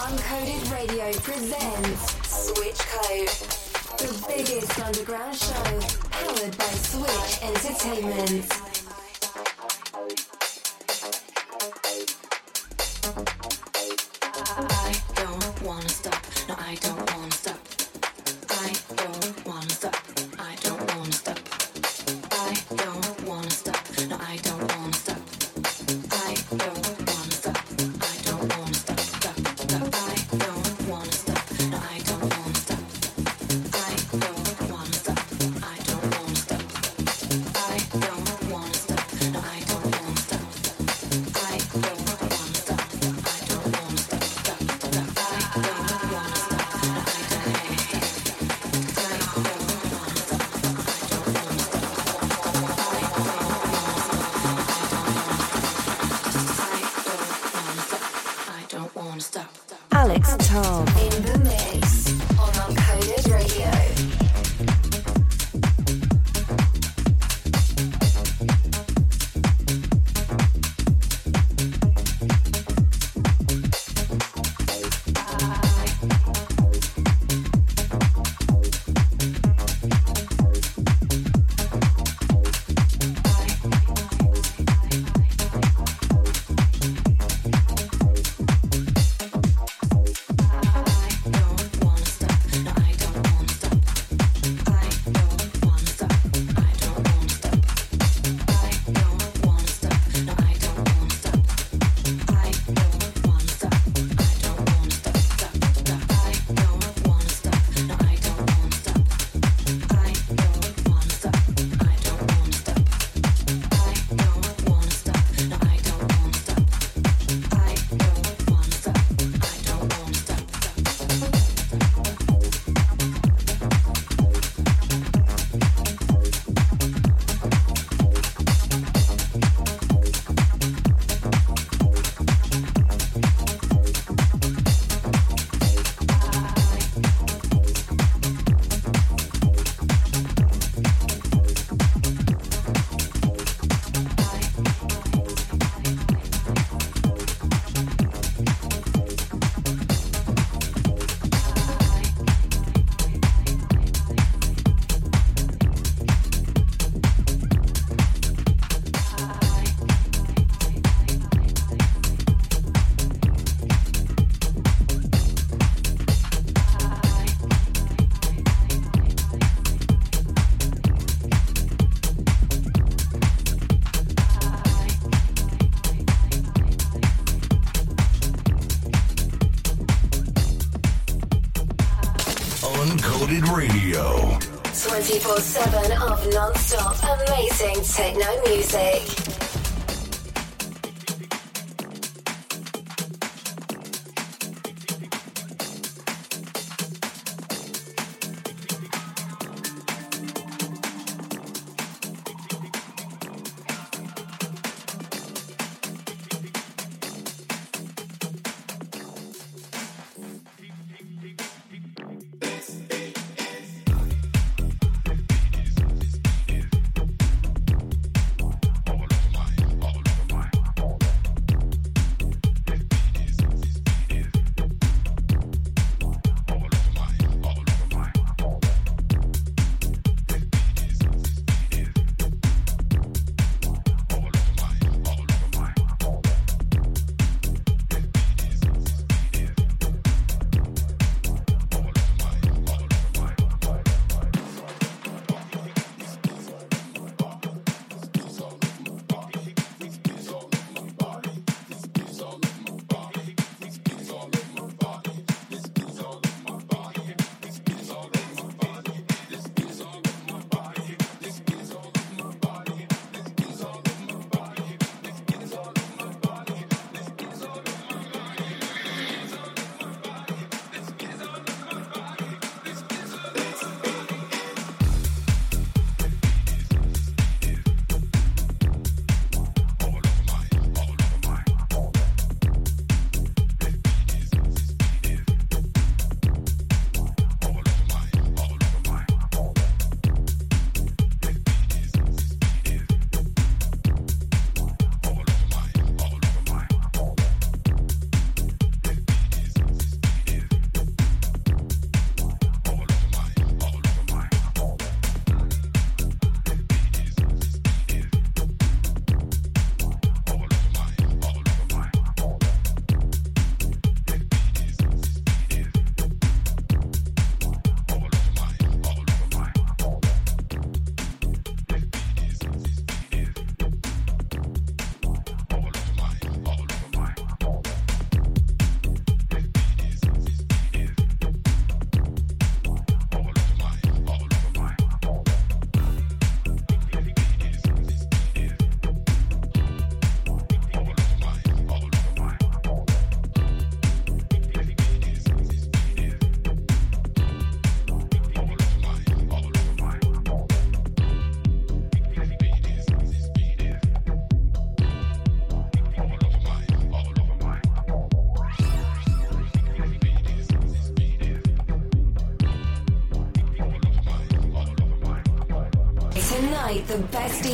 Uncoded 0.00 0.72
Radio 0.72 1.12
presents 1.20 2.02
Switch 2.26 2.78
Code, 2.78 3.28
the 3.98 4.24
biggest 4.28 4.80
underground 4.80 5.36
show 5.36 5.80
powered 6.10 6.56
by 6.56 6.64
Switch 6.64 7.42
Entertainment. 7.42 8.70
techno 16.80 17.59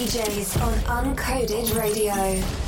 DJs 0.06 0.62
on 0.62 1.14
Uncoded 1.14 1.76
Radio. 1.76 2.66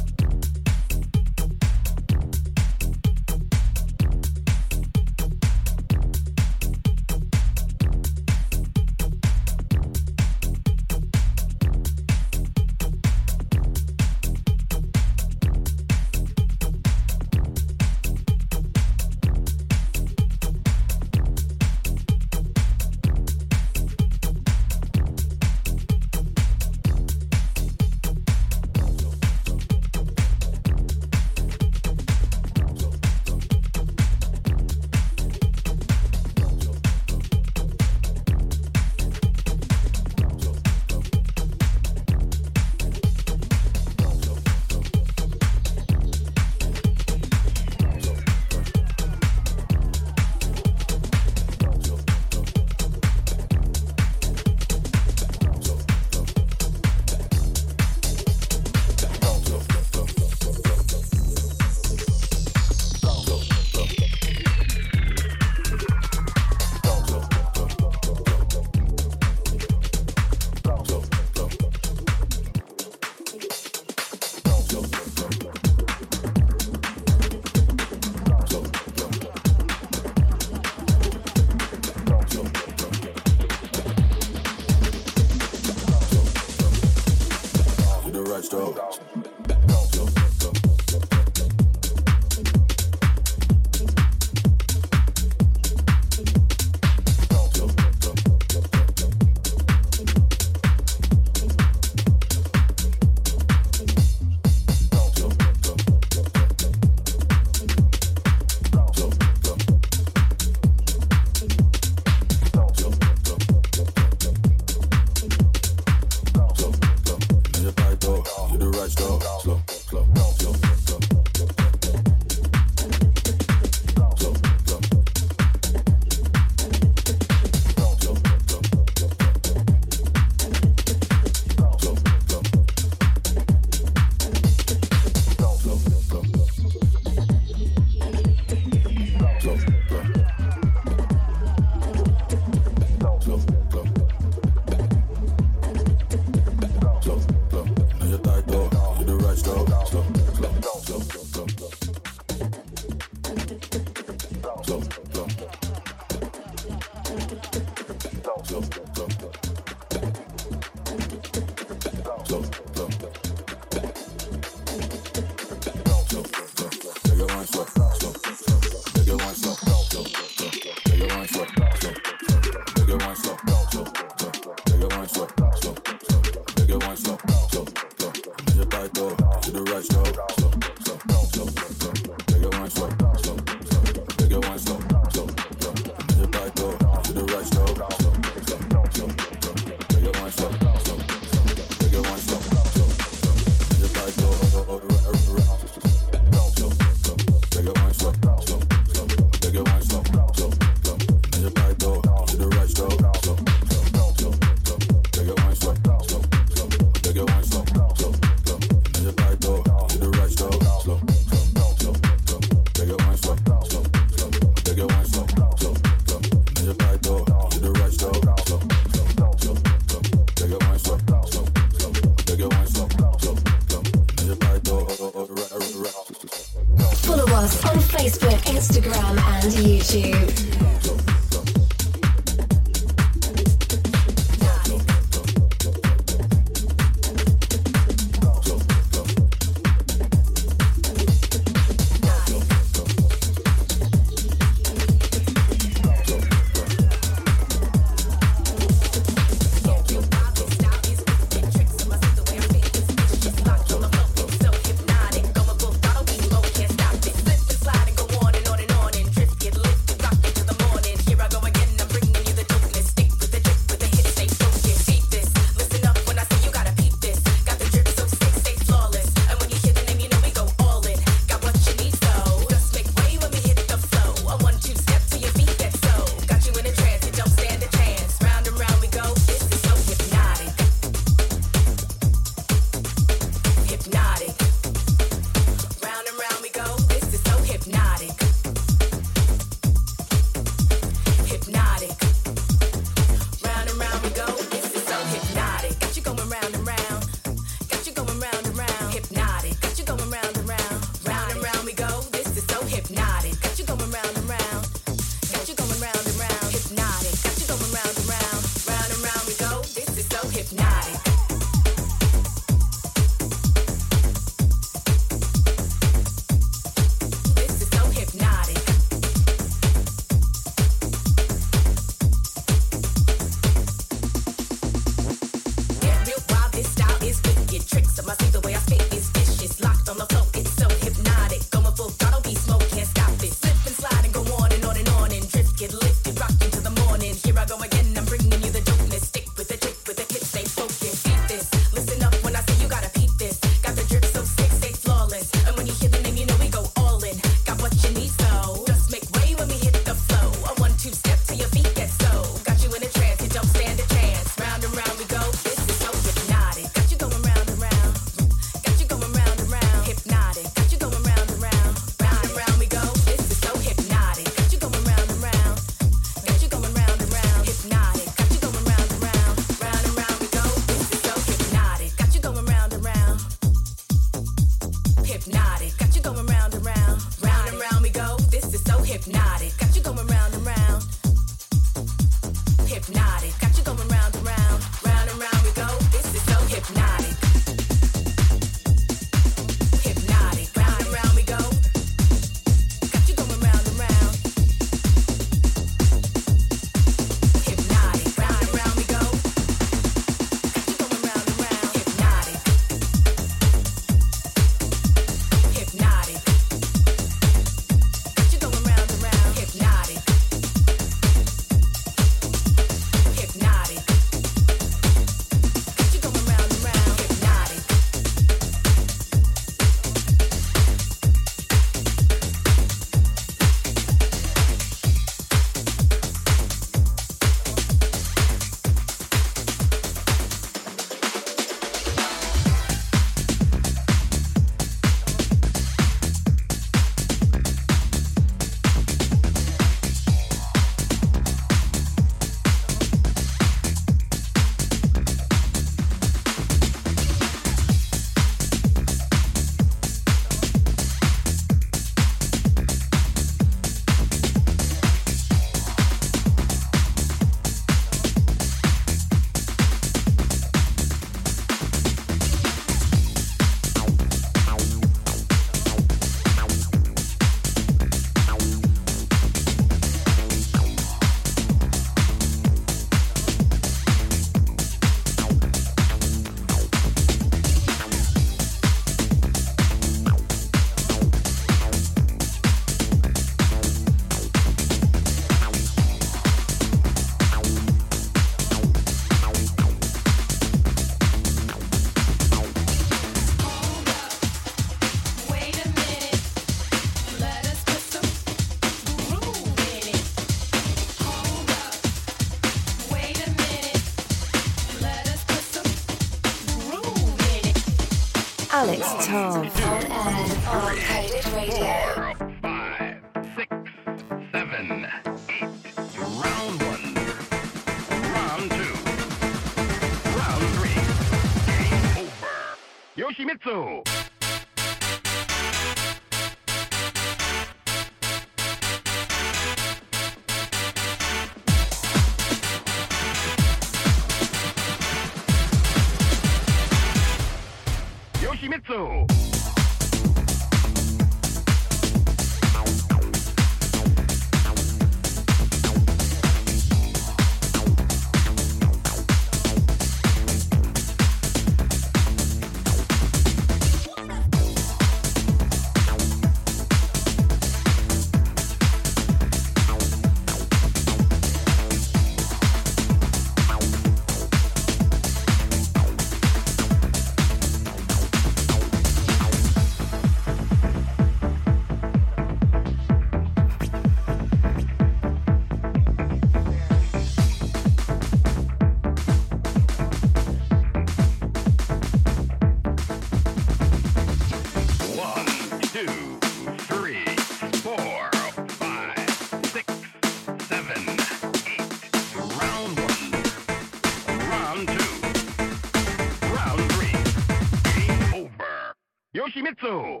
Yoshimitsu. 599.14 600.00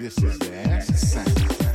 This 0.00 0.16
is 0.16 0.38
the 0.38 0.96
sound. 0.96 1.69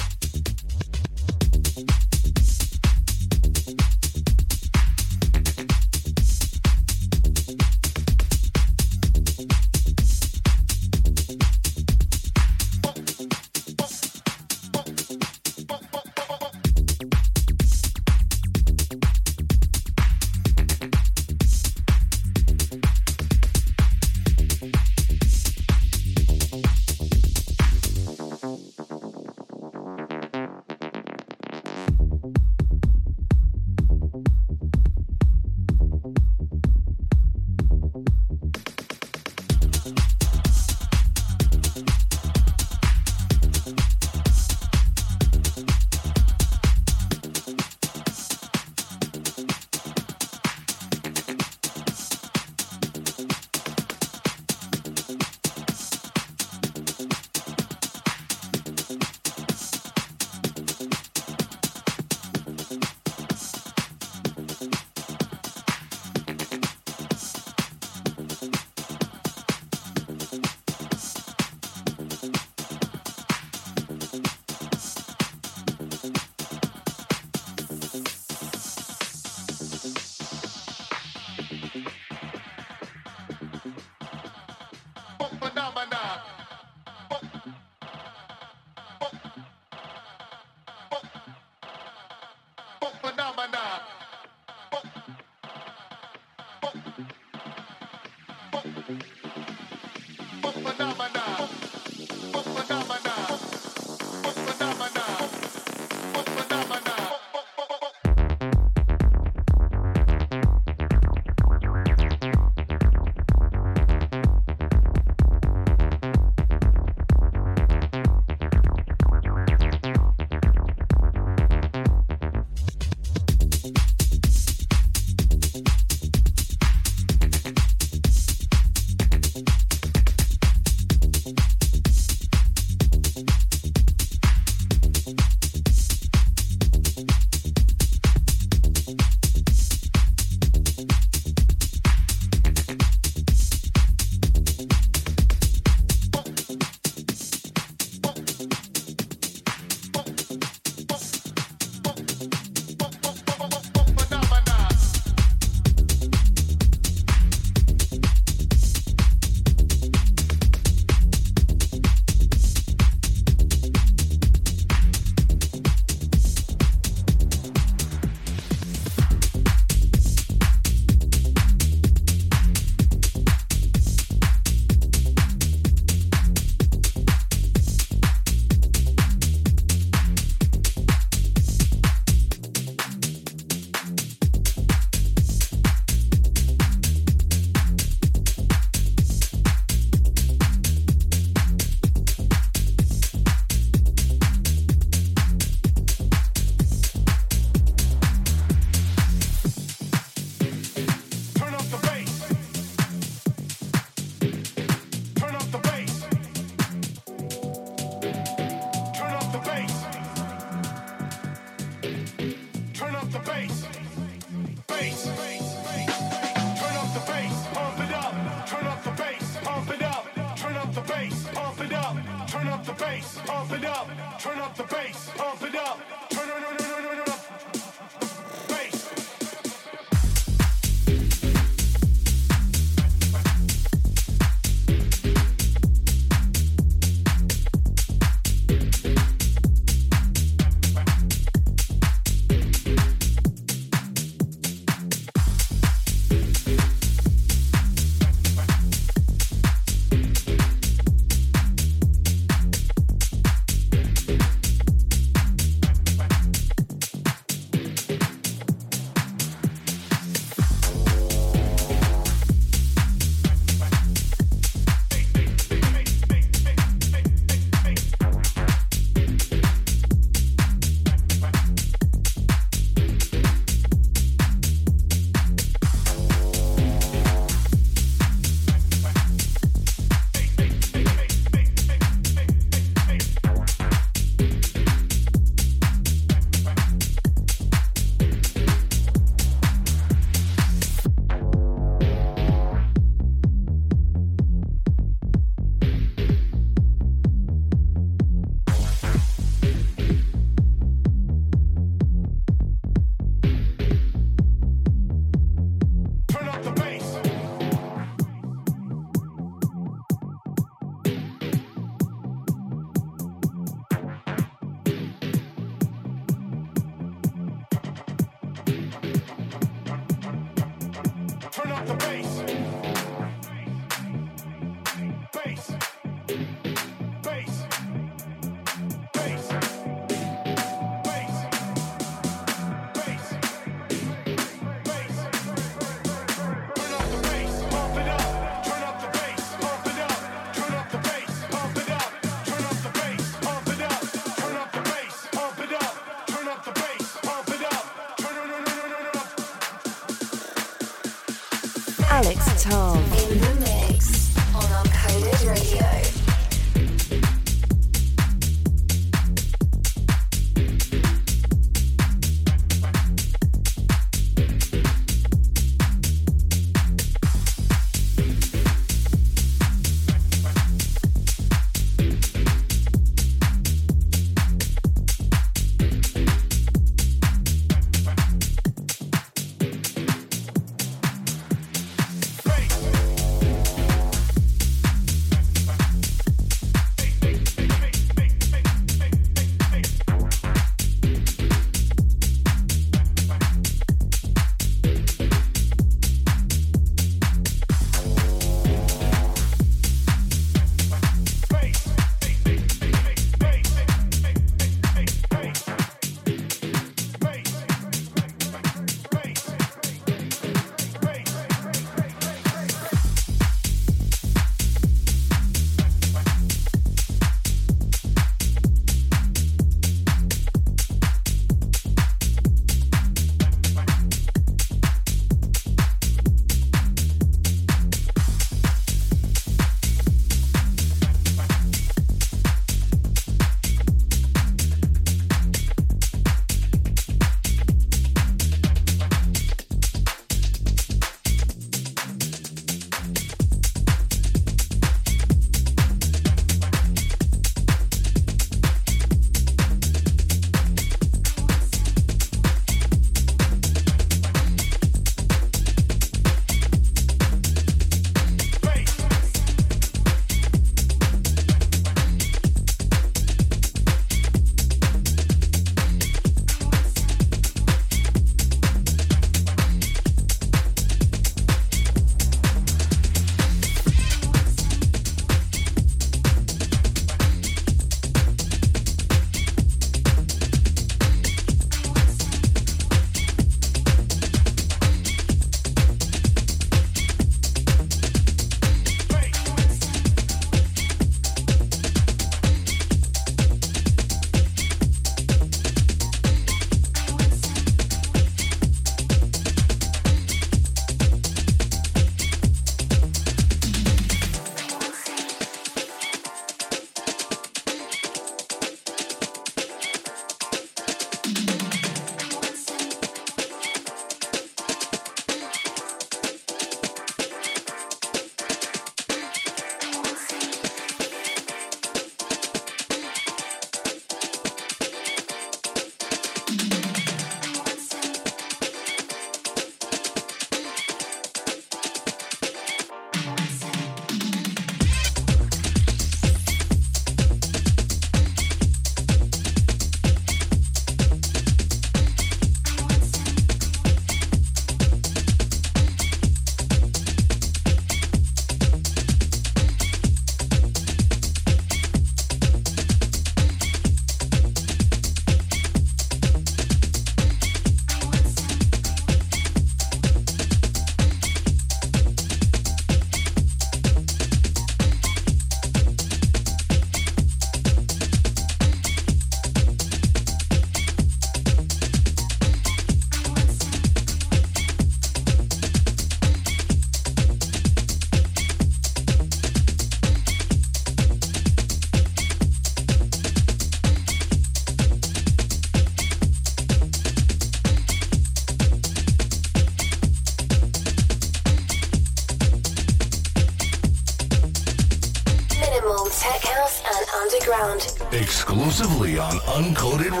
Exclusively 599.41 600.00